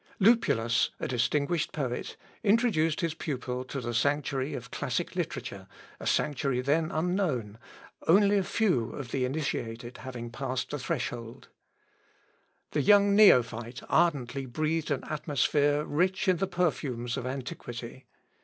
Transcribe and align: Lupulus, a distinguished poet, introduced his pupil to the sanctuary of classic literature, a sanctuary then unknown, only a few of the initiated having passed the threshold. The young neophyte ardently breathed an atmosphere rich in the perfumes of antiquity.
Lupulus, 0.19 0.89
a 0.99 1.07
distinguished 1.07 1.71
poet, 1.73 2.17
introduced 2.43 3.01
his 3.01 3.13
pupil 3.13 3.63
to 3.65 3.79
the 3.79 3.93
sanctuary 3.93 4.55
of 4.55 4.71
classic 4.71 5.15
literature, 5.15 5.67
a 5.99 6.07
sanctuary 6.07 6.59
then 6.59 6.89
unknown, 6.89 7.59
only 8.07 8.35
a 8.35 8.43
few 8.43 8.89
of 8.93 9.11
the 9.11 9.25
initiated 9.25 9.97
having 9.99 10.31
passed 10.31 10.71
the 10.71 10.79
threshold. 10.79 11.49
The 12.71 12.81
young 12.81 13.15
neophyte 13.15 13.83
ardently 13.89 14.47
breathed 14.47 14.89
an 14.89 15.03
atmosphere 15.03 15.83
rich 15.85 16.27
in 16.27 16.37
the 16.37 16.47
perfumes 16.47 17.15
of 17.15 17.27
antiquity. 17.27 18.07